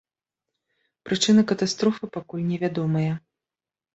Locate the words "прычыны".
1.09-1.41